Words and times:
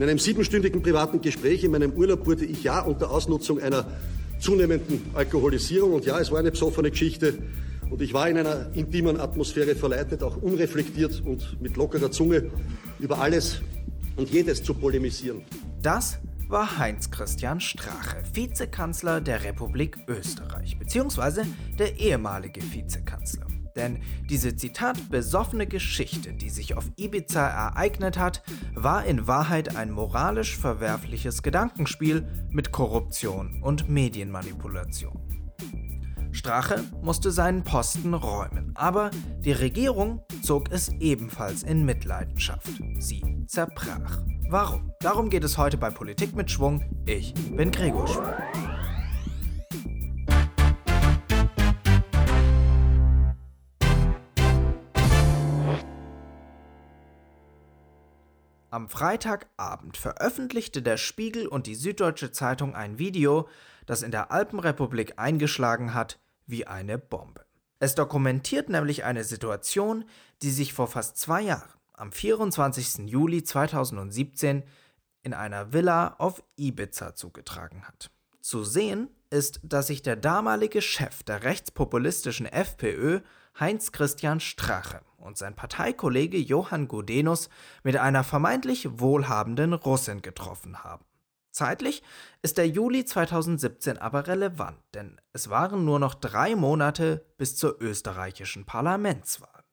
In 0.00 0.08
einem 0.08 0.18
siebenstündigen 0.18 0.80
privaten 0.80 1.20
Gespräch 1.20 1.62
in 1.62 1.72
meinem 1.72 1.92
Urlaub 1.92 2.24
wurde 2.24 2.46
ich 2.46 2.62
ja 2.62 2.80
unter 2.80 3.10
Ausnutzung 3.10 3.60
einer 3.60 3.84
zunehmenden 4.38 5.02
Alkoholisierung 5.12 5.92
und 5.92 6.06
ja, 6.06 6.18
es 6.18 6.30
war 6.30 6.38
eine 6.38 6.50
besoffene 6.50 6.90
Geschichte 6.90 7.34
und 7.90 8.00
ich 8.00 8.14
war 8.14 8.26
in 8.26 8.38
einer 8.38 8.70
intimen 8.72 9.20
Atmosphäre 9.20 9.74
verleitet, 9.74 10.22
auch 10.22 10.38
unreflektiert 10.38 11.22
und 11.26 11.60
mit 11.60 11.76
lockerer 11.76 12.10
Zunge 12.10 12.50
über 12.98 13.18
alles 13.18 13.60
und 14.16 14.30
jedes 14.30 14.62
zu 14.62 14.72
polemisieren. 14.72 15.42
Das 15.82 16.18
war 16.48 16.78
Heinz 16.78 17.10
Christian 17.10 17.60
Strache, 17.60 18.22
Vizekanzler 18.32 19.20
der 19.20 19.44
Republik 19.44 19.98
Österreich, 20.08 20.78
beziehungsweise 20.78 21.44
der 21.78 22.00
ehemalige 22.00 22.62
Vizekanzler. 22.72 23.49
Denn 23.76 24.00
diese 24.28 24.56
Zitat 24.56 25.10
besoffene 25.10 25.66
Geschichte, 25.66 26.32
die 26.32 26.50
sich 26.50 26.76
auf 26.76 26.84
Ibiza 26.96 27.46
ereignet 27.46 28.18
hat, 28.18 28.42
war 28.74 29.04
in 29.04 29.26
Wahrheit 29.26 29.76
ein 29.76 29.90
moralisch 29.90 30.56
verwerfliches 30.56 31.42
Gedankenspiel 31.42 32.26
mit 32.50 32.72
Korruption 32.72 33.62
und 33.62 33.88
Medienmanipulation. 33.88 35.30
Strache 36.32 36.84
musste 37.02 37.32
seinen 37.32 37.64
Posten 37.64 38.14
räumen, 38.14 38.72
aber 38.74 39.10
die 39.40 39.52
Regierung 39.52 40.22
zog 40.42 40.70
es 40.70 40.88
ebenfalls 41.00 41.62
in 41.62 41.84
Mitleidenschaft. 41.84 42.70
Sie 42.98 43.44
zerbrach. 43.46 44.22
Warum? 44.48 44.92
Darum 45.00 45.28
geht 45.28 45.44
es 45.44 45.58
heute 45.58 45.76
bei 45.76 45.90
Politik 45.90 46.34
mit 46.34 46.50
Schwung. 46.50 46.82
Ich 47.06 47.34
bin 47.34 47.70
Gregor 47.70 48.06
Schwung. 48.06 48.69
Am 58.72 58.88
Freitagabend 58.88 59.96
veröffentlichte 59.96 60.80
der 60.80 60.96
Spiegel 60.96 61.48
und 61.48 61.66
die 61.66 61.74
Süddeutsche 61.74 62.30
Zeitung 62.30 62.76
ein 62.76 63.00
Video, 63.00 63.48
das 63.84 64.02
in 64.02 64.12
der 64.12 64.30
Alpenrepublik 64.30 65.14
eingeschlagen 65.18 65.92
hat 65.92 66.20
wie 66.46 66.68
eine 66.68 66.96
Bombe. 66.96 67.44
Es 67.80 67.96
dokumentiert 67.96 68.68
nämlich 68.68 69.02
eine 69.02 69.24
Situation, 69.24 70.04
die 70.42 70.52
sich 70.52 70.72
vor 70.72 70.86
fast 70.86 71.16
zwei 71.16 71.42
Jahren, 71.42 71.72
am 71.94 72.12
24. 72.12 73.10
Juli 73.10 73.42
2017, 73.42 74.62
in 75.24 75.34
einer 75.34 75.72
Villa 75.72 76.14
auf 76.18 76.40
Ibiza 76.56 77.16
zugetragen 77.16 77.88
hat. 77.88 78.12
Zu 78.40 78.62
sehen 78.62 79.08
ist, 79.30 79.58
dass 79.64 79.88
sich 79.88 80.02
der 80.02 80.14
damalige 80.14 80.80
Chef 80.80 81.24
der 81.24 81.42
rechtspopulistischen 81.42 82.46
FPÖ, 82.46 83.20
Heinz 83.58 83.90
Christian 83.90 84.38
Strache, 84.38 85.00
und 85.20 85.38
sein 85.38 85.54
Parteikollege 85.54 86.38
Johann 86.38 86.88
Gudenus 86.88 87.48
mit 87.82 87.96
einer 87.96 88.24
vermeintlich 88.24 89.00
wohlhabenden 89.00 89.72
Russin 89.72 90.22
getroffen 90.22 90.82
haben. 90.82 91.04
Zeitlich 91.52 92.02
ist 92.42 92.58
der 92.58 92.68
Juli 92.68 93.04
2017 93.04 93.98
aber 93.98 94.26
relevant, 94.28 94.78
denn 94.94 95.20
es 95.32 95.50
waren 95.50 95.84
nur 95.84 95.98
noch 95.98 96.14
drei 96.14 96.54
Monate 96.54 97.24
bis 97.38 97.56
zur 97.56 97.80
österreichischen 97.80 98.64
Parlamentswahl. 98.64 99.64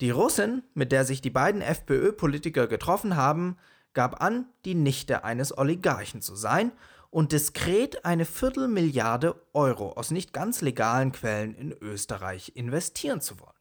Die 0.00 0.10
Russin, 0.10 0.62
mit 0.74 0.92
der 0.92 1.04
sich 1.04 1.22
die 1.22 1.30
beiden 1.30 1.62
FPÖ-Politiker 1.62 2.66
getroffen 2.66 3.16
haben, 3.16 3.56
gab 3.94 4.20
an, 4.22 4.46
die 4.64 4.74
Nichte 4.74 5.24
eines 5.24 5.56
Oligarchen 5.56 6.20
zu 6.20 6.36
sein 6.36 6.72
und 7.10 7.32
diskret 7.32 8.04
eine 8.04 8.24
Viertelmilliarde 8.24 9.40
Euro 9.52 9.92
aus 9.92 10.10
nicht 10.10 10.32
ganz 10.32 10.60
legalen 10.60 11.12
Quellen 11.12 11.54
in 11.54 11.72
Österreich 11.72 12.52
investieren 12.56 13.20
zu 13.20 13.38
wollen. 13.38 13.53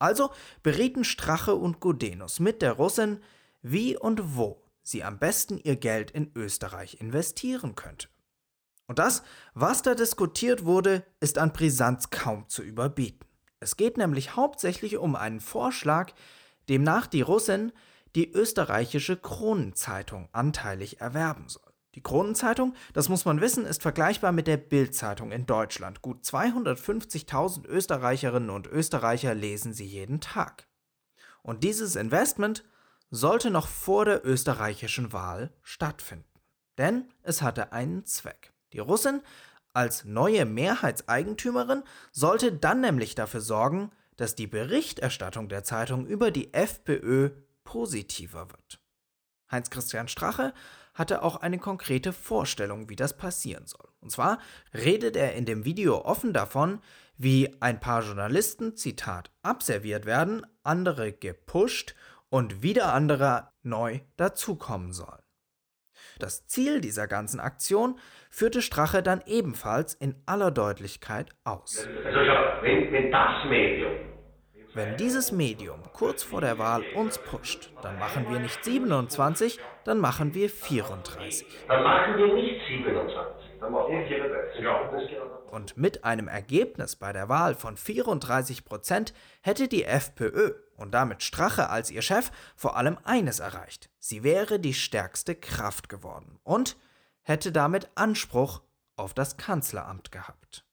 Also 0.00 0.30
berieten 0.64 1.04
Strache 1.04 1.54
und 1.54 1.78
Gudenus 1.78 2.40
mit 2.40 2.62
der 2.62 2.72
Russin, 2.72 3.20
wie 3.62 3.96
und 3.96 4.36
wo 4.36 4.62
sie 4.82 5.04
am 5.04 5.18
besten 5.18 5.58
ihr 5.58 5.76
Geld 5.76 6.10
in 6.10 6.32
Österreich 6.34 7.00
investieren 7.00 7.76
könnte. 7.76 8.08
Und 8.86 8.98
das, 8.98 9.22
was 9.54 9.82
da 9.82 9.94
diskutiert 9.94 10.64
wurde, 10.64 11.04
ist 11.20 11.38
an 11.38 11.52
Brisanz 11.52 12.10
kaum 12.10 12.48
zu 12.48 12.62
überbieten. 12.62 13.28
Es 13.60 13.76
geht 13.76 13.98
nämlich 13.98 14.34
hauptsächlich 14.34 14.96
um 14.96 15.14
einen 15.14 15.40
Vorschlag, 15.40 16.12
demnach 16.68 17.06
die 17.06 17.22
Russin 17.22 17.72
die 18.16 18.32
österreichische 18.32 19.16
Kronenzeitung 19.16 20.28
anteilig 20.32 21.00
erwerben 21.00 21.48
soll. 21.48 21.69
Die 21.96 22.02
Kronenzeitung, 22.02 22.74
das 22.92 23.08
muss 23.08 23.24
man 23.24 23.40
wissen, 23.40 23.66
ist 23.66 23.82
vergleichbar 23.82 24.30
mit 24.30 24.46
der 24.46 24.56
Bildzeitung 24.56 25.32
in 25.32 25.46
Deutschland. 25.46 26.02
Gut 26.02 26.22
250.000 26.22 27.66
Österreicherinnen 27.66 28.50
und 28.50 28.68
Österreicher 28.68 29.34
lesen 29.34 29.72
sie 29.72 29.86
jeden 29.86 30.20
Tag. 30.20 30.68
Und 31.42 31.64
dieses 31.64 31.96
Investment 31.96 32.64
sollte 33.10 33.50
noch 33.50 33.66
vor 33.66 34.04
der 34.04 34.24
österreichischen 34.24 35.12
Wahl 35.12 35.52
stattfinden. 35.62 36.24
Denn 36.78 37.08
es 37.22 37.42
hatte 37.42 37.72
einen 37.72 38.06
Zweck. 38.06 38.52
Die 38.72 38.78
Russin 38.78 39.20
als 39.72 40.04
neue 40.04 40.44
Mehrheitseigentümerin 40.44 41.82
sollte 42.12 42.52
dann 42.52 42.80
nämlich 42.80 43.14
dafür 43.16 43.40
sorgen, 43.40 43.90
dass 44.16 44.34
die 44.34 44.46
Berichterstattung 44.46 45.48
der 45.48 45.64
Zeitung 45.64 46.06
über 46.06 46.30
die 46.30 46.52
FPÖ 46.54 47.30
positiver 47.64 48.50
wird. 48.50 48.80
Heinz 49.50 49.70
Christian 49.70 50.08
Strache 50.08 50.52
hatte 50.94 51.22
auch 51.22 51.36
eine 51.36 51.58
konkrete 51.58 52.12
Vorstellung, 52.12 52.88
wie 52.88 52.96
das 52.96 53.16
passieren 53.16 53.66
soll. 53.66 53.88
Und 54.00 54.10
zwar 54.10 54.38
redet 54.74 55.16
er 55.16 55.34
in 55.34 55.44
dem 55.44 55.64
Video 55.64 56.04
offen 56.04 56.32
davon, 56.32 56.80
wie 57.16 57.54
ein 57.60 57.80
paar 57.80 58.02
Journalisten, 58.02 58.76
Zitat, 58.76 59.30
abserviert 59.42 60.06
werden, 60.06 60.46
andere 60.62 61.12
gepusht 61.12 61.94
und 62.30 62.62
wieder 62.62 62.94
andere 62.94 63.48
neu 63.62 64.00
dazukommen 64.16 64.92
sollen. 64.92 65.22
Das 66.18 66.46
Ziel 66.46 66.80
dieser 66.80 67.06
ganzen 67.06 67.40
Aktion 67.40 67.98
führte 68.30 68.62
Strache 68.62 69.02
dann 69.02 69.22
ebenfalls 69.26 69.94
in 69.94 70.14
aller 70.26 70.50
Deutlichkeit 70.50 71.30
aus. 71.44 71.86
Also 72.04 72.18
schau, 72.24 72.62
wenn, 72.62 72.92
wenn 72.92 73.10
das 73.10 73.44
Medium 73.48 74.09
wenn 74.72 74.96
dieses 74.96 75.32
Medium 75.32 75.80
kurz 75.92 76.22
vor 76.22 76.40
der 76.40 76.58
Wahl 76.58 76.84
uns 76.94 77.18
pusht, 77.18 77.72
dann 77.82 77.98
machen 77.98 78.30
wir 78.30 78.38
nicht 78.38 78.64
27, 78.64 79.58
dann 79.84 79.98
machen 79.98 80.32
wir 80.34 80.48
34. 80.48 81.44
Dann 81.66 81.82
machen 81.82 82.16
wir 82.16 82.34
nicht 82.34 82.60
27, 82.68 83.58
dann 83.60 83.72
machen 83.72 83.92
wir 83.92 84.06
34. 84.06 85.18
Und 85.50 85.76
mit 85.76 86.04
einem 86.04 86.28
Ergebnis 86.28 86.94
bei 86.94 87.12
der 87.12 87.28
Wahl 87.28 87.54
von 87.56 87.76
34 87.76 88.64
Prozent 88.64 89.12
hätte 89.42 89.66
die 89.66 89.84
FPÖ 89.84 90.52
und 90.76 90.92
damit 90.92 91.22
Strache 91.24 91.68
als 91.68 91.90
ihr 91.90 92.02
Chef 92.02 92.30
vor 92.54 92.76
allem 92.76 92.96
eines 93.02 93.40
erreicht. 93.40 93.90
Sie 93.98 94.22
wäre 94.22 94.60
die 94.60 94.74
stärkste 94.74 95.34
Kraft 95.34 95.88
geworden 95.88 96.38
und 96.44 96.76
hätte 97.22 97.50
damit 97.50 97.90
Anspruch 97.96 98.62
auf 98.96 99.14
das 99.14 99.36
Kanzleramt 99.36 100.12
gehabt. 100.12 100.64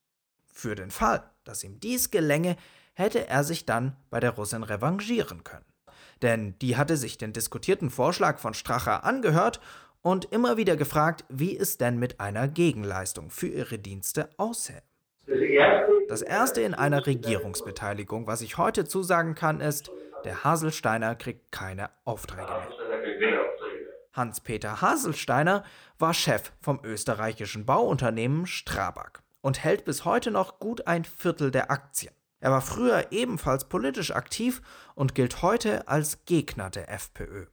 Für 0.45 0.75
den 0.75 0.91
Fall, 0.91 1.23
dass 1.43 1.63
ihm 1.63 1.79
dies 1.79 2.11
gelänge, 2.11 2.57
hätte 2.97 3.27
er 3.27 3.43
sich 3.43 3.65
dann 3.65 3.95
bei 4.09 4.19
der 4.19 4.31
Russin 4.31 4.63
revanchieren 4.63 5.43
können. 5.43 5.65
Denn 6.23 6.57
die 6.59 6.77
hatte 6.77 6.97
sich 6.97 7.19
den 7.19 7.31
diskutierten 7.31 7.91
Vorschlag 7.91 8.39
von 8.39 8.55
Stracher 8.55 9.03
angehört 9.03 9.59
und 10.01 10.25
immer 10.25 10.57
wieder 10.57 10.75
gefragt, 10.75 11.23
wie 11.29 11.55
es 11.55 11.77
denn 11.77 11.99
mit 11.99 12.19
einer 12.19 12.47
Gegenleistung 12.47 13.29
für 13.29 13.47
ihre 13.47 13.77
Dienste 13.77 14.29
aussähe. 14.37 14.81
Das 16.07 16.23
erste 16.23 16.61
in 16.61 16.73
einer 16.73 17.05
Regierungsbeteiligung, 17.05 18.25
was 18.25 18.41
ich 18.41 18.57
heute 18.57 18.85
zusagen 18.85 19.35
kann, 19.35 19.61
ist, 19.61 19.91
der 20.23 20.43
Haselsteiner 20.43 21.15
kriegt 21.15 21.51
keine 21.51 21.91
Aufträge 22.03 22.47
mehr. 22.47 22.69
Hans-Peter 24.13 24.81
Haselsteiner 24.81 25.63
war 25.99 26.15
Chef 26.15 26.51
vom 26.61 26.79
österreichischen 26.83 27.67
Bauunternehmen 27.67 28.47
Strabag 28.47 29.21
und 29.41 29.63
hält 29.63 29.85
bis 29.85 30.03
heute 30.03 30.31
noch 30.31 30.59
gut 30.59 30.87
ein 30.87 31.05
Viertel 31.05 31.51
der 31.51 31.69
Aktien. 31.69 32.13
Er 32.39 32.51
war 32.51 32.61
früher 32.61 33.11
ebenfalls 33.11 33.65
politisch 33.65 34.11
aktiv 34.11 34.61
und 34.95 35.15
gilt 35.15 35.41
heute 35.41 35.87
als 35.87 36.25
Gegner 36.25 36.69
der 36.69 36.91
FPÖ. 36.91 37.47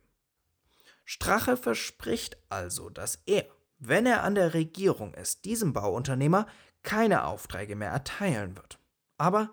Strache 1.05 1.57
verspricht 1.57 2.37
also, 2.49 2.91
dass 2.91 3.23
er, 3.27 3.45
wenn 3.79 4.07
er 4.07 4.23
an 4.23 4.35
der 4.35 4.55
Regierung 4.55 5.15
ist, 5.15 5.45
diesem 5.45 5.73
Bauunternehmer 5.73 6.47
keine 6.83 7.25
Aufträge 7.25 7.77
mehr 7.77 7.91
erteilen 7.91 8.57
wird. 8.57 8.79
Aber 9.19 9.51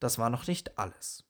das 0.00 0.18
war 0.18 0.30
noch 0.30 0.46
nicht 0.46 0.78
alles. 0.78 1.24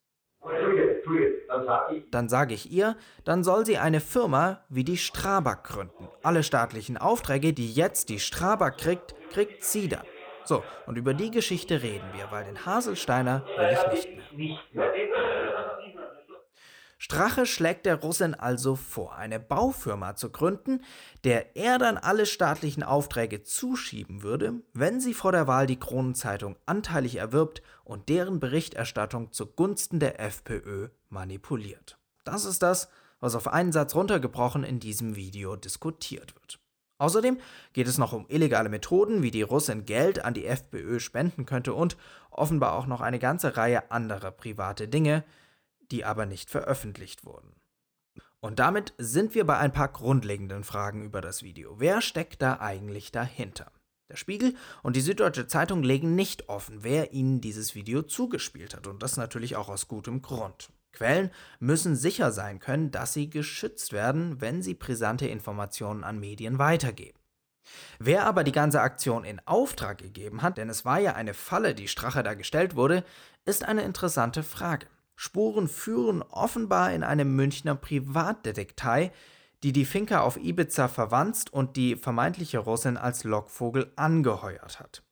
Dann 2.11 2.29
sage 2.29 2.55
ich 2.55 2.71
ihr, 2.71 2.97
dann 3.25 3.45
soll 3.45 3.67
sie 3.67 3.79
eine 3.79 4.01
Firma 4.01 4.65
wie 4.69 4.85
die 4.85 4.97
Strabag 4.97 5.65
gründen. 5.65 6.09
Alle 6.23 6.43
staatlichen 6.43 6.97
Aufträge, 6.97 7.53
die 7.53 7.73
jetzt 7.73 8.09
die 8.09 8.21
Strabag 8.21 8.77
kriegt, 8.79 9.15
kriegt 9.31 9.65
sie 9.65 9.89
dann. 9.89 10.05
So, 10.49 10.65
und 10.87 10.97
über 10.97 11.13
die 11.13 11.31
Geschichte 11.31 11.83
reden 11.83 12.07
wir, 12.15 12.31
weil 12.31 12.47
den 12.47 12.65
Haselsteiner 12.65 13.45
will 13.59 13.79
ich 13.93 14.09
nicht 14.33 14.73
mehr. 14.73 14.99
Strache 16.97 17.45
schlägt 17.45 17.85
der 17.85 17.97
Russin 17.97 18.35
also 18.35 18.75
vor, 18.75 19.15
eine 19.15 19.41
Baufirma 19.41 20.17
zu 20.17 20.31
gründen, 20.31 20.83
der 21.23 21.55
er 21.55 21.77
dann 21.77 21.99
alle 21.99 22.25
staatlichen 22.25 22.83
Aufträge 22.83 23.43
zuschieben 23.43 24.23
würde, 24.23 24.55
wenn 24.73 25.01
sie 25.01 25.13
vor 25.13 25.33
der 25.33 25.47
Wahl 25.47 25.67
die 25.67 25.79
Kronenzeitung 25.79 26.57
anteilig 26.65 27.17
erwirbt 27.17 27.61
und 27.85 28.09
deren 28.09 28.41
Berichterstattung 28.41 29.33
zugunsten 29.33 30.01
der 30.01 30.19
FPÖ 30.19 30.89
manipuliert. 31.11 31.99
Das 32.25 32.47
ist 32.47 32.63
das, 32.63 32.89
was 33.21 33.35
auf 33.35 33.49
einen 33.49 33.73
Satz 33.73 33.95
runtergebrochen 33.95 34.65
in 34.65 34.81
diesem 34.81 35.15
Video 35.15 35.57
diskutiert 35.57 36.35
wird. 36.35 36.59
Außerdem 36.99 37.39
geht 37.73 37.87
es 37.87 37.97
noch 37.97 38.13
um 38.13 38.27
illegale 38.29 38.69
Methoden, 38.69 39.23
wie 39.23 39.31
die 39.31 39.43
Russin 39.43 39.85
Geld 39.85 40.25
an 40.25 40.35
die 40.35 40.47
FPÖ 40.47 40.99
spenden 40.99 41.47
könnte 41.47 41.73
und 41.73 41.97
offenbar 42.31 42.75
auch 42.75 42.87
noch 42.87 43.01
eine 43.01 43.21
ganze 43.21 43.57
Reihe 43.57 43.91
anderer 43.91 44.33
private 44.33 44.89
Dinge, 44.89 45.25
die 45.91 46.05
aber 46.05 46.27
nicht 46.27 46.51
veröffentlicht 46.51 47.25
wurden. 47.25 47.55
Und 48.41 48.59
damit 48.59 48.95
sind 48.99 49.35
wir 49.35 49.45
bei 49.45 49.59
ein 49.59 49.73
paar 49.73 49.89
grundlegenden 49.89 50.65
Fragen 50.65 51.05
über 51.05 51.21
das 51.21 51.43
Video. 51.43 51.77
Wer 51.79 52.01
steckt 52.01 52.43
da 52.43 52.61
eigentlich 52.61 53.11
dahinter? 53.11 53.73
Der 54.09 54.17
Spiegel 54.17 54.55
und 54.83 54.97
die 54.97 55.01
Süddeutsche 55.01 55.47
Zeitung 55.47 55.83
legen 55.83 56.15
nicht 56.15 56.49
offen, 56.49 56.83
wer 56.83 57.13
ihnen 57.13 57.41
dieses 57.41 57.75
Video 57.75 58.03
zugespielt 58.03 58.75
hat, 58.75 58.87
und 58.87 59.03
das 59.03 59.17
natürlich 59.17 59.57
auch 59.57 59.69
aus 59.69 59.87
gutem 59.87 60.23
Grund. 60.23 60.71
Quellen 60.93 61.31
müssen 61.61 61.97
sicher 61.97 62.33
sein 62.33 62.59
können, 62.59 62.91
dass 62.91 63.13
sie 63.13 63.31
geschützt 63.31 63.93
werden, 63.93 64.41
wenn 64.41 64.63
sie 64.63 64.75
brisante 64.75 65.27
Informationen 65.27 66.05
an 66.05 66.19
Medien 66.19 66.59
weitergeben. 66.59 67.19
Wer 67.99 68.27
aber 68.27 68.45
die 68.45 68.53
ganze 68.53 68.81
Aktion 68.81 69.25
in 69.25 69.41
Auftrag 69.47 69.99
gegeben 69.99 70.43
hat, 70.43 70.59
denn 70.59 70.71
es 70.71 70.85
war 70.85 70.99
ja 71.01 71.15
eine 71.15 71.35
Falle, 71.35 71.75
die 71.75 71.89
Strache 71.89 72.23
da 72.23 72.35
gestellt 72.35 72.77
wurde, 72.77 73.05
ist 73.45 73.65
eine 73.65 73.83
interessante 73.83 74.43
Frage. 74.43 74.87
Spuren 75.17 75.69
führen 75.69 76.23
offenbar 76.23 76.93
in 76.93 77.03
eine 77.03 77.25
Münchner 77.25 77.75
Privatdetektei, 77.75 79.13
die 79.65 79.73
die 79.73 79.85
Finca 79.85 80.21
auf 80.21 80.37
Ibiza 80.37 80.87
verwanzt 80.87 81.53
und 81.53 81.77
die 81.77 81.97
vermeintliche 81.97 82.59
Russin 82.59 82.97
als 82.97 83.25
Lockvogel 83.25 83.93
angeheuert 83.97 84.79
hat. 84.79 85.03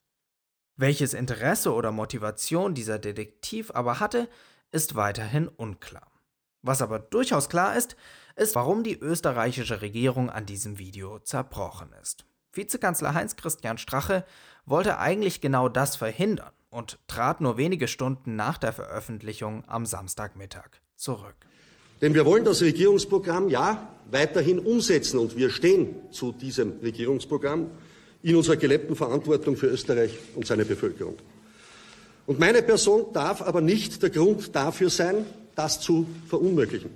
Welches 0.76 1.14
Interesse 1.14 1.72
oder 1.72 1.90
Motivation 1.90 2.74
dieser 2.74 2.98
Detektiv 2.98 3.72
aber 3.74 3.98
hatte, 3.98 4.28
ist 4.76 4.94
weiterhin 4.94 5.48
unklar. 5.48 6.12
Was 6.60 6.82
aber 6.82 6.98
durchaus 6.98 7.48
klar 7.48 7.78
ist, 7.78 7.96
ist, 8.36 8.54
warum 8.54 8.84
die 8.84 8.98
österreichische 8.98 9.80
Regierung 9.80 10.28
an 10.28 10.44
diesem 10.44 10.78
Video 10.78 11.18
zerbrochen 11.18 11.88
ist. 12.02 12.26
Vizekanzler 12.52 13.14
Heinz-Christian 13.14 13.78
Strache 13.78 14.26
wollte 14.66 14.98
eigentlich 14.98 15.40
genau 15.40 15.70
das 15.70 15.96
verhindern 15.96 16.52
und 16.68 16.98
trat 17.06 17.40
nur 17.40 17.56
wenige 17.56 17.88
Stunden 17.88 18.36
nach 18.36 18.58
der 18.58 18.74
Veröffentlichung 18.74 19.64
am 19.66 19.86
Samstagmittag 19.86 20.68
zurück. 20.94 21.36
Denn 22.02 22.12
wir 22.12 22.26
wollen 22.26 22.44
das 22.44 22.60
Regierungsprogramm 22.60 23.48
ja 23.48 23.88
weiterhin 24.10 24.58
umsetzen 24.58 25.18
und 25.18 25.38
wir 25.38 25.48
stehen 25.48 25.96
zu 26.10 26.32
diesem 26.32 26.80
Regierungsprogramm 26.82 27.70
in 28.22 28.36
unserer 28.36 28.56
gelebten 28.56 28.94
Verantwortung 28.94 29.56
für 29.56 29.68
Österreich 29.68 30.18
und 30.34 30.46
seine 30.46 30.66
Bevölkerung. 30.66 31.16
Und 32.26 32.40
meine 32.40 32.62
Person 32.62 33.06
darf 33.12 33.40
aber 33.40 33.60
nicht 33.60 34.02
der 34.02 34.10
Grund 34.10 34.54
dafür 34.54 34.90
sein, 34.90 35.24
das 35.54 35.80
zu 35.80 36.06
verunmöglichen 36.28 36.90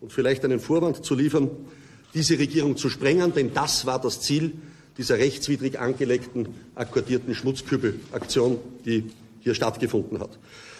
und 0.00 0.12
vielleicht 0.12 0.44
einen 0.44 0.60
Vorwand 0.60 1.04
zu 1.04 1.14
liefern, 1.14 1.50
diese 2.14 2.38
Regierung 2.38 2.76
zu 2.76 2.88
sprengen, 2.88 3.34
denn 3.34 3.52
das 3.54 3.86
war 3.86 4.00
das 4.00 4.20
Ziel 4.20 4.52
dieser 4.98 5.18
rechtswidrig 5.18 5.78
angelegten, 5.78 6.48
akkordierten 6.74 7.34
Schmutzkübelaktion, 7.34 8.58
die 8.84 9.10
hier 9.40 9.54
stattgefunden 9.54 10.20
hat. 10.20 10.38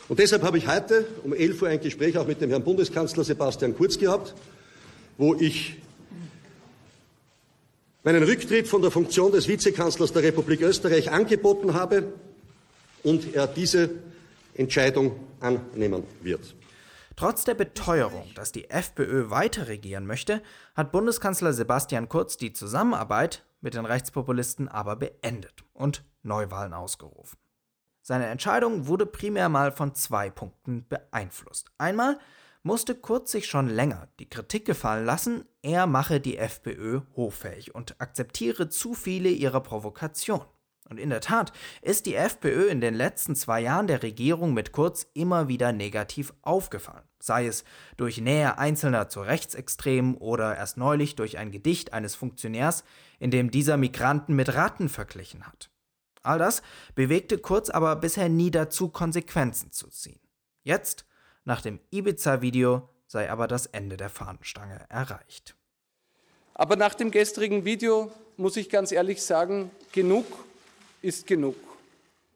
Und 0.08 0.18
deshalb 0.18 0.42
habe 0.42 0.58
ich 0.58 0.68
heute 0.68 1.06
um 1.24 1.32
11 1.32 1.62
Uhr 1.62 1.68
ein 1.68 1.80
Gespräch 1.80 2.18
auch 2.18 2.26
mit 2.26 2.40
dem 2.40 2.50
Herrn 2.50 2.64
Bundeskanzler 2.64 3.24
Sebastian 3.24 3.74
Kurz 3.74 3.98
gehabt, 3.98 4.34
wo 5.16 5.34
ich 5.34 5.76
meinen 8.04 8.22
Rücktritt 8.22 8.68
von 8.68 8.82
der 8.82 8.90
Funktion 8.90 9.32
des 9.32 9.48
Vizekanzlers 9.48 10.12
der 10.12 10.22
Republik 10.22 10.60
Österreich 10.60 11.10
angeboten 11.10 11.74
habe 11.74 12.12
und 13.02 13.34
er 13.34 13.46
diese 13.46 13.90
Entscheidung 14.54 15.18
annehmen 15.40 16.04
wird. 16.22 16.54
Trotz 17.16 17.44
der 17.44 17.54
Beteuerung, 17.54 18.30
dass 18.34 18.52
die 18.52 18.70
FPÖ 18.70 19.30
weiter 19.30 19.68
regieren 19.68 20.06
möchte, 20.06 20.42
hat 20.74 20.92
Bundeskanzler 20.92 21.52
Sebastian 21.52 22.08
Kurz 22.08 22.36
die 22.36 22.52
Zusammenarbeit 22.52 23.44
mit 23.60 23.74
den 23.74 23.84
Rechtspopulisten 23.84 24.68
aber 24.68 24.96
beendet 24.96 25.64
und 25.72 26.04
Neuwahlen 26.22 26.72
ausgerufen. 26.72 27.38
Seine 28.00 28.26
Entscheidung 28.26 28.86
wurde 28.88 29.06
primär 29.06 29.48
mal 29.48 29.72
von 29.72 29.94
zwei 29.94 30.30
Punkten 30.30 30.86
beeinflusst. 30.88 31.70
Einmal 31.78 32.18
musste 32.62 32.94
Kurz 32.94 33.30
sich 33.30 33.46
schon 33.46 33.68
länger 33.68 34.08
die 34.18 34.28
Kritik 34.28 34.64
gefallen 34.64 35.04
lassen, 35.04 35.44
er 35.62 35.86
mache 35.86 36.20
die 36.20 36.38
FPÖ 36.38 37.02
hoffähig 37.16 37.74
und 37.74 38.00
akzeptiere 38.00 38.68
zu 38.68 38.94
viele 38.94 39.28
ihrer 39.28 39.60
Provokationen. 39.60 40.46
Und 40.92 40.98
in 40.98 41.08
der 41.08 41.22
Tat 41.22 41.54
ist 41.80 42.04
die 42.04 42.16
FPÖ 42.16 42.68
in 42.68 42.82
den 42.82 42.92
letzten 42.92 43.34
zwei 43.34 43.62
Jahren 43.62 43.86
der 43.86 44.02
Regierung 44.02 44.52
mit 44.52 44.72
Kurz 44.72 45.06
immer 45.14 45.48
wieder 45.48 45.72
negativ 45.72 46.34
aufgefallen, 46.42 47.08
sei 47.18 47.46
es 47.46 47.64
durch 47.96 48.20
Nähe 48.20 48.58
Einzelner 48.58 49.08
zu 49.08 49.22
Rechtsextremen 49.22 50.16
oder 50.18 50.54
erst 50.54 50.76
neulich 50.76 51.16
durch 51.16 51.38
ein 51.38 51.50
Gedicht 51.50 51.94
eines 51.94 52.14
Funktionärs, 52.14 52.84
in 53.18 53.30
dem 53.30 53.50
dieser 53.50 53.78
Migranten 53.78 54.34
mit 54.34 54.52
Ratten 54.52 54.90
verglichen 54.90 55.46
hat. 55.46 55.70
All 56.22 56.38
das 56.38 56.60
bewegte 56.94 57.38
Kurz 57.38 57.70
aber 57.70 57.96
bisher 57.96 58.28
nie 58.28 58.50
dazu, 58.50 58.90
Konsequenzen 58.90 59.72
zu 59.72 59.88
ziehen. 59.88 60.20
Jetzt, 60.62 61.06
nach 61.46 61.62
dem 61.62 61.80
Ibiza-Video, 61.90 62.86
sei 63.06 63.30
aber 63.30 63.48
das 63.48 63.64
Ende 63.64 63.96
der 63.96 64.10
Fahnenstange 64.10 64.84
erreicht. 64.90 65.56
Aber 66.52 66.76
nach 66.76 66.92
dem 66.92 67.10
gestrigen 67.10 67.64
Video 67.64 68.12
muss 68.36 68.58
ich 68.58 68.68
ganz 68.68 68.92
ehrlich 68.92 69.22
sagen, 69.22 69.70
genug 69.92 70.26
ist 71.02 71.26
genug. 71.26 71.56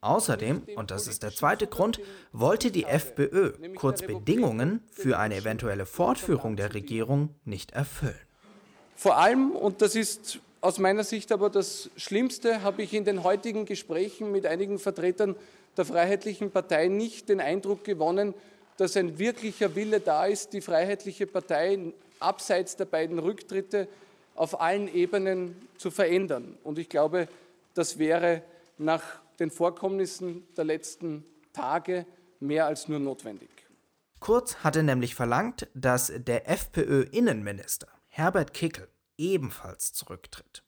Außerdem, 0.01 0.63
und 0.77 0.91
das 0.91 1.09
ist 1.09 1.23
der 1.23 1.33
zweite 1.33 1.67
Grund, 1.67 2.01
wollte 2.33 2.71
die 2.71 2.85
FPÖ 2.85 3.53
kurz 3.75 4.03
Bedingungen 4.03 4.85
für 4.93 5.19
eine 5.19 5.37
eventuelle 5.37 5.87
Fortführung 5.87 6.57
der 6.57 6.75
Regierung 6.75 7.35
nicht 7.45 7.73
erfüllen. 7.73 8.15
Vor 8.95 9.17
allem, 9.17 9.51
und 9.51 9.83
das 9.83 9.95
ist 9.95 10.39
aus 10.61 10.79
meiner 10.79 11.05
Sicht 11.05 11.33
aber 11.33 11.51
das 11.51 11.91
Schlimmste, 11.97 12.63
habe 12.63 12.83
ich 12.83 12.95
in 12.95 13.05
den 13.05 13.25
heutigen 13.25 13.65
Gesprächen 13.67 14.33
mit 14.33 14.47
einigen 14.47 14.79
Vertretern 14.79 15.37
der 15.77 15.85
Freiheitlichen 15.85 16.51
Partei 16.51 16.89
nicht 16.89 17.29
den 17.29 17.41
Eindruck 17.41 17.85
gewonnen, 17.85 18.35
dass 18.77 18.97
ein 18.97 19.19
wirklicher 19.19 19.75
Wille 19.75 20.01
da 20.01 20.27
ist, 20.27 20.53
die 20.53 20.61
Freiheitliche 20.61 21.27
Partei 21.27 21.79
abseits 22.21 22.77
der 22.77 22.87
beiden 22.87 23.19
Rücktritte 23.19 23.89
auf 24.35 24.61
allen 24.61 24.93
Ebenen 24.95 25.57
zu 25.79 25.91
verändern. 25.91 26.57
Und 26.63 26.79
ich 26.79 26.89
glaube, 26.89 27.29
das 27.75 27.99
wäre 27.99 28.43
nach 28.79 29.03
den 29.39 29.51
Vorkommnissen 29.51 30.45
der 30.57 30.65
letzten 30.65 31.25
Tage 31.53 32.07
mehr 32.41 32.67
als 32.67 32.89
nur 32.89 32.99
notwendig. 32.99 33.51
Kurz 34.21 34.57
hatte 34.57 34.83
nämlich 34.83 35.15
verlangt, 35.15 35.69
dass 35.75 36.13
der 36.17 36.49
FPÖ-Innenminister 36.49 37.89
Herbert 38.09 38.55
Kickel 38.55 38.89
ebenfalls 39.19 39.93
zurücktritt. 39.93 40.65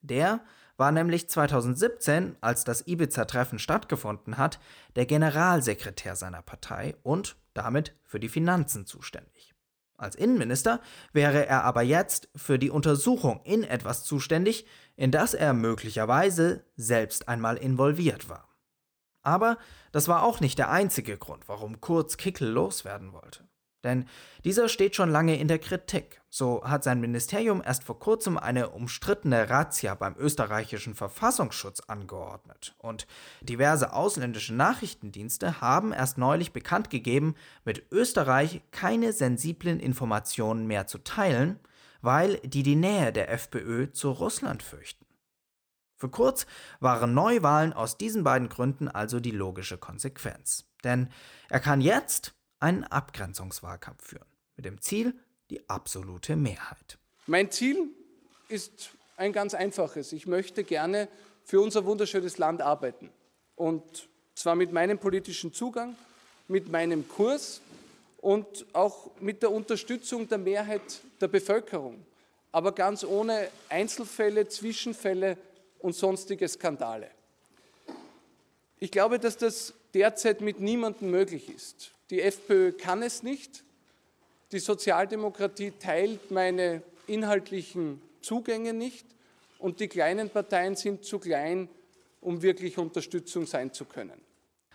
Der 0.00 0.40
war 0.76 0.92
nämlich 0.92 1.28
2017, 1.28 2.36
als 2.40 2.64
das 2.64 2.86
Ibiza-Treffen 2.86 3.58
stattgefunden 3.58 4.36
hat, 4.38 4.60
der 4.94 5.06
Generalsekretär 5.06 6.16
seiner 6.16 6.42
Partei 6.42 6.96
und 7.02 7.36
damit 7.54 7.94
für 8.04 8.20
die 8.20 8.28
Finanzen 8.28 8.86
zuständig. 8.86 9.55
Als 9.98 10.14
Innenminister 10.14 10.80
wäre 11.12 11.46
er 11.46 11.64
aber 11.64 11.82
jetzt 11.82 12.28
für 12.36 12.58
die 12.58 12.70
Untersuchung 12.70 13.40
in 13.44 13.64
etwas 13.64 14.04
zuständig, 14.04 14.66
in 14.96 15.10
das 15.10 15.34
er 15.34 15.52
möglicherweise 15.52 16.64
selbst 16.76 17.28
einmal 17.28 17.56
involviert 17.56 18.28
war. 18.28 18.48
Aber 19.22 19.58
das 19.92 20.06
war 20.06 20.22
auch 20.22 20.40
nicht 20.40 20.58
der 20.58 20.70
einzige 20.70 21.16
Grund, 21.16 21.48
warum 21.48 21.80
Kurz 21.80 22.16
Kickel 22.16 22.48
loswerden 22.48 23.12
wollte. 23.12 23.48
Denn 23.84 24.06
dieser 24.44 24.68
steht 24.68 24.96
schon 24.96 25.10
lange 25.10 25.38
in 25.38 25.48
der 25.48 25.58
Kritik. 25.58 26.20
So 26.28 26.64
hat 26.64 26.84
sein 26.84 27.00
Ministerium 27.00 27.62
erst 27.64 27.84
vor 27.84 27.98
kurzem 27.98 28.36
eine 28.36 28.70
umstrittene 28.70 29.48
Razzia 29.48 29.94
beim 29.94 30.16
österreichischen 30.16 30.94
Verfassungsschutz 30.94 31.80
angeordnet. 31.80 32.74
Und 32.78 33.06
diverse 33.40 33.92
ausländische 33.92 34.54
Nachrichtendienste 34.54 35.60
haben 35.60 35.92
erst 35.92 36.18
neulich 36.18 36.52
bekannt 36.52 36.90
gegeben, 36.90 37.34
mit 37.64 37.90
Österreich 37.92 38.62
keine 38.70 39.12
sensiblen 39.12 39.80
Informationen 39.80 40.66
mehr 40.66 40.86
zu 40.86 40.98
teilen, 40.98 41.60
weil 42.02 42.36
die 42.44 42.62
die 42.62 42.76
Nähe 42.76 43.12
der 43.12 43.30
FPÖ 43.32 43.92
zu 43.92 44.10
Russland 44.10 44.62
fürchten. 44.62 45.06
Für 45.96 46.10
Kurz 46.10 46.46
waren 46.78 47.14
Neuwahlen 47.14 47.72
aus 47.72 47.96
diesen 47.96 48.22
beiden 48.22 48.48
Gründen 48.50 48.88
also 48.88 49.18
die 49.18 49.30
logische 49.30 49.78
Konsequenz. 49.78 50.68
Denn 50.84 51.08
er 51.48 51.60
kann 51.60 51.80
jetzt 51.80 52.35
einen 52.60 52.84
Abgrenzungswahlkampf 52.84 54.04
führen, 54.04 54.26
mit 54.56 54.64
dem 54.64 54.80
Ziel 54.80 55.14
die 55.50 55.68
absolute 55.68 56.36
Mehrheit. 56.36 56.98
Mein 57.26 57.50
Ziel 57.50 57.88
ist 58.48 58.90
ein 59.16 59.32
ganz 59.32 59.54
einfaches. 59.54 60.12
Ich 60.12 60.26
möchte 60.26 60.64
gerne 60.64 61.08
für 61.44 61.60
unser 61.60 61.84
wunderschönes 61.84 62.38
Land 62.38 62.62
arbeiten. 62.62 63.10
Und 63.54 64.08
zwar 64.34 64.54
mit 64.54 64.72
meinem 64.72 64.98
politischen 64.98 65.52
Zugang, 65.52 65.96
mit 66.48 66.68
meinem 66.68 67.08
Kurs 67.08 67.60
und 68.18 68.66
auch 68.72 69.10
mit 69.20 69.42
der 69.42 69.50
Unterstützung 69.50 70.28
der 70.28 70.38
Mehrheit 70.38 71.00
der 71.20 71.28
Bevölkerung, 71.28 72.04
aber 72.52 72.72
ganz 72.72 73.04
ohne 73.04 73.48
Einzelfälle, 73.68 74.48
Zwischenfälle 74.48 75.38
und 75.78 75.94
sonstige 75.94 76.48
Skandale. 76.48 77.10
Ich 78.78 78.90
glaube, 78.90 79.18
dass 79.18 79.36
das 79.36 79.72
derzeit 79.94 80.40
mit 80.40 80.60
niemandem 80.60 81.10
möglich 81.10 81.48
ist. 81.48 81.92
Die 82.10 82.22
FPÖ 82.22 82.72
kann 82.72 83.02
es 83.02 83.22
nicht 83.22 83.64
Die 84.52 84.60
Sozialdemokratie 84.60 85.72
teilt 85.72 86.30
meine 86.30 86.82
inhaltlichen 87.08 88.00
Zugänge 88.22 88.72
nicht 88.72 89.06
und 89.58 89.80
die 89.80 89.88
kleinen 89.88 90.30
Parteien 90.30 90.76
sind 90.76 91.04
zu 91.04 91.18
klein, 91.18 91.68
um 92.20 92.42
wirklich 92.42 92.78
Unterstützung 92.78 93.46
sein 93.46 93.72
zu 93.72 93.84
können. 93.84 94.20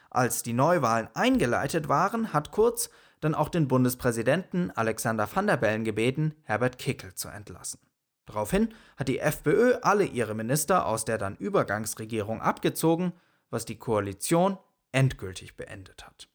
Als 0.09 0.43
die 0.43 0.51
Neuwahlen 0.51 1.07
eingeleitet 1.13 1.87
waren, 1.87 2.33
hat 2.33 2.51
Kurz 2.51 2.89
dann 3.21 3.33
auch 3.33 3.47
den 3.47 3.69
Bundespräsidenten 3.69 4.71
Alexander 4.71 5.29
van 5.33 5.47
der 5.47 5.57
Bellen 5.57 5.85
gebeten, 5.85 6.33
Herbert 6.43 6.77
Kickel 6.77 7.13
zu 7.13 7.29
entlassen. 7.29 7.79
Daraufhin 8.25 8.73
hat 8.97 9.07
die 9.07 9.19
FPÖ 9.19 9.75
alle 9.81 10.05
ihre 10.05 10.35
Minister 10.35 10.85
aus 10.85 11.05
der 11.05 11.17
dann 11.17 11.37
Übergangsregierung 11.37 12.41
abgezogen, 12.41 13.13
was 13.49 13.65
die 13.65 13.77
Koalition 13.77 14.57
endgültig 14.91 15.55
beendet 15.55 16.05
hat. 16.05 16.30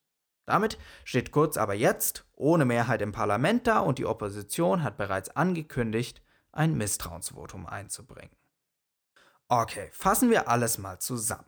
Damit 0.47 0.79
steht 1.05 1.33
Kurz 1.33 1.57
aber 1.57 1.75
jetzt 1.75 2.25
ohne 2.35 2.65
Mehrheit 2.65 3.03
im 3.03 3.13
Parlament 3.13 3.67
da 3.67 3.81
und 3.81 3.99
die 3.99 4.07
Opposition 4.07 4.83
hat 4.83 4.97
bereits 4.97 5.31
angekündigt, 5.31 6.23
ein 6.53 6.77
Misstrauensvotum 6.77 7.67
einzubringen. 7.67 8.35
Okay, 9.49 9.91
fassen 9.93 10.31
wir 10.31 10.49
alles 10.49 10.79
mal 10.79 10.99
zusammen. 10.99 11.45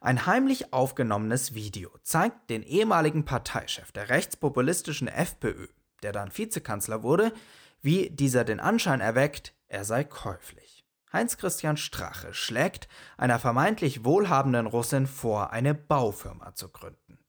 Ein 0.00 0.26
heimlich 0.26 0.72
aufgenommenes 0.72 1.54
Video 1.54 1.90
zeigt 2.02 2.48
den 2.50 2.62
ehemaligen 2.62 3.24
Parteichef 3.24 3.92
der 3.92 4.08
rechtspopulistischen 4.08 5.08
FPÖ, 5.08 5.66
der 6.02 6.12
dann 6.12 6.36
Vizekanzler 6.36 7.02
wurde, 7.02 7.32
wie 7.80 8.10
dieser 8.10 8.44
den 8.44 8.60
Anschein 8.60 9.00
erweckt, 9.00 9.54
er 9.66 9.84
sei 9.84 10.04
käuflich. 10.04 10.84
Heinz-Christian 11.12 11.76
Strache 11.76 12.34
schlägt 12.34 12.88
einer 13.16 13.38
vermeintlich 13.38 14.04
wohlhabenden 14.04 14.66
Russin 14.66 15.06
vor, 15.06 15.52
eine 15.52 15.74
Baufirma 15.74 16.54
zu 16.54 16.70
gründen. 16.70 17.23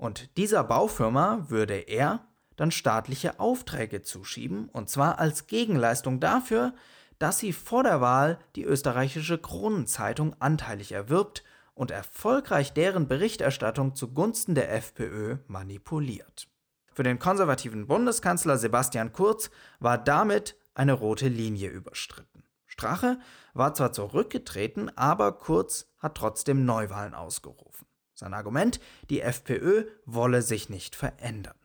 Und 0.00 0.34
dieser 0.38 0.64
Baufirma 0.64 1.44
würde 1.50 1.74
er 1.74 2.24
dann 2.56 2.70
staatliche 2.70 3.38
Aufträge 3.38 4.00
zuschieben, 4.00 4.70
und 4.70 4.88
zwar 4.88 5.18
als 5.18 5.46
Gegenleistung 5.46 6.20
dafür, 6.20 6.72
dass 7.18 7.38
sie 7.38 7.52
vor 7.52 7.82
der 7.82 8.00
Wahl 8.00 8.38
die 8.56 8.64
österreichische 8.64 9.36
Kronenzeitung 9.36 10.34
anteilig 10.40 10.92
erwirbt 10.92 11.44
und 11.74 11.90
erfolgreich 11.90 12.72
deren 12.72 13.08
Berichterstattung 13.08 13.94
zugunsten 13.94 14.54
der 14.54 14.72
FPÖ 14.72 15.36
manipuliert. 15.48 16.48
Für 16.94 17.02
den 17.02 17.18
konservativen 17.18 17.86
Bundeskanzler 17.86 18.56
Sebastian 18.56 19.12
Kurz 19.12 19.50
war 19.80 19.98
damit 19.98 20.56
eine 20.72 20.94
rote 20.94 21.28
Linie 21.28 21.68
überstritten. 21.68 22.44
Strache 22.64 23.18
war 23.52 23.74
zwar 23.74 23.92
zurückgetreten, 23.92 24.96
aber 24.96 25.32
Kurz 25.32 25.90
hat 25.98 26.14
trotzdem 26.14 26.64
Neuwahlen 26.64 27.12
ausgerufen. 27.12 27.89
Sein 28.20 28.34
Argument, 28.34 28.80
die 29.08 29.22
FPÖ 29.22 29.86
wolle 30.04 30.42
sich 30.42 30.68
nicht 30.68 30.94
verändern. 30.94 31.56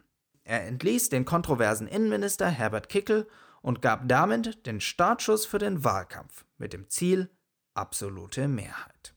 Er 0.46 0.66
entließ 0.66 1.10
den 1.10 1.26
kontroversen 1.26 1.86
Innenminister 1.86 2.48
Herbert 2.48 2.88
Kickel 2.88 3.28
und 3.62 3.82
gab 3.82 4.08
damit 4.08 4.66
den 4.66 4.80
Startschuss 4.80 5.46
für 5.46 5.58
den 5.60 5.84
Wahlkampf 5.84 6.46
mit 6.58 6.72
dem 6.72 6.88
Ziel 6.88 7.30
absolute 7.74 8.48
Mehrheit. 8.48 9.14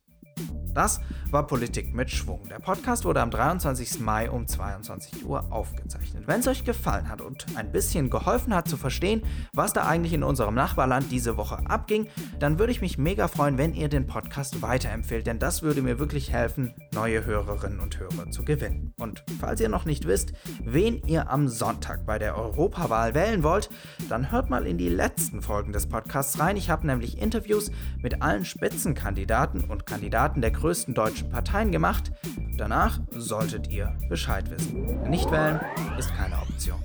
Das 0.74 1.00
war 1.30 1.46
Politik 1.46 1.94
mit 1.94 2.10
Schwung. 2.10 2.46
Der 2.48 2.60
Podcast 2.60 3.04
wurde 3.04 3.20
am 3.20 3.30
23. 3.30 4.00
Mai 4.00 4.30
um 4.30 4.46
22 4.46 5.26
Uhr 5.26 5.50
aufgezeichnet. 5.50 6.24
Wenn 6.26 6.40
es 6.40 6.46
euch 6.46 6.64
gefallen 6.64 7.08
hat 7.08 7.20
und 7.20 7.46
ein 7.56 7.72
bisschen 7.72 8.10
geholfen 8.10 8.54
hat 8.54 8.68
zu 8.68 8.76
verstehen, 8.76 9.22
was 9.52 9.72
da 9.72 9.86
eigentlich 9.86 10.12
in 10.12 10.22
unserem 10.22 10.54
Nachbarland 10.54 11.10
diese 11.10 11.36
Woche 11.36 11.58
abging, 11.68 12.06
dann 12.38 12.58
würde 12.58 12.70
ich 12.70 12.80
mich 12.80 12.96
mega 12.96 13.28
freuen, 13.28 13.58
wenn 13.58 13.74
ihr 13.74 13.88
den 13.88 14.06
Podcast 14.06 14.62
weiterempfehlt, 14.62 15.26
denn 15.26 15.38
das 15.38 15.62
würde 15.62 15.82
mir 15.82 15.98
wirklich 15.98 16.32
helfen, 16.32 16.74
neue 16.94 17.24
Hörerinnen 17.24 17.80
und 17.80 17.98
Hörer 17.98 18.30
zu 18.30 18.44
gewinnen. 18.44 18.92
Und 18.98 19.24
falls 19.40 19.60
ihr 19.60 19.68
noch 19.68 19.84
nicht 19.84 20.06
wisst, 20.06 20.32
wen 20.62 21.02
ihr 21.06 21.28
am 21.28 21.48
Sonntag 21.48 22.06
bei 22.06 22.18
der 22.18 22.36
Europawahl 22.36 23.14
wählen 23.14 23.42
wollt, 23.42 23.68
dann 24.08 24.30
hört 24.30 24.48
mal 24.48 24.66
in 24.66 24.78
die 24.78 24.88
letzten 24.88 25.42
Folgen 25.42 25.72
des 25.72 25.88
Podcasts 25.88 26.38
rein. 26.38 26.56
Ich 26.56 26.70
habe 26.70 26.86
nämlich 26.86 27.20
Interviews 27.20 27.70
mit 28.00 28.22
allen 28.22 28.44
Spitzenkandidaten 28.44 29.64
und 29.64 29.86
Kandidaten 30.28 30.40
der 30.40 30.50
größten 30.50 30.94
deutschen 30.94 31.30
Parteien 31.30 31.72
gemacht. 31.72 32.12
Danach 32.56 33.00
solltet 33.10 33.68
ihr 33.68 33.96
Bescheid 34.08 34.50
wissen. 34.50 35.08
Nicht 35.08 35.30
wählen 35.30 35.60
ist 35.98 36.14
keine 36.14 36.36
Option. 36.36 36.82